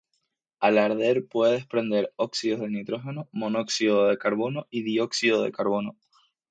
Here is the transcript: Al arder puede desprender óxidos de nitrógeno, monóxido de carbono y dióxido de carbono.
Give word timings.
Al 0.59 0.79
arder 0.79 1.27
puede 1.27 1.53
desprender 1.53 2.11
óxidos 2.15 2.61
de 2.61 2.69
nitrógeno, 2.69 3.29
monóxido 3.31 4.07
de 4.07 4.17
carbono 4.17 4.65
y 4.71 4.81
dióxido 4.81 5.43
de 5.43 5.51
carbono. 5.51 5.95